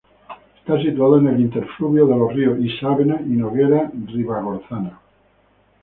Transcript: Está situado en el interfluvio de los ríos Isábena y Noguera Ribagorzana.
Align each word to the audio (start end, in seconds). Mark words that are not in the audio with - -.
Está 0.57 0.81
situado 0.81 1.19
en 1.19 1.27
el 1.27 1.41
interfluvio 1.41 2.07
de 2.07 2.15
los 2.17 2.33
ríos 2.33 2.57
Isábena 2.59 3.21
y 3.21 3.29
Noguera 3.33 3.91
Ribagorzana. 4.07 4.99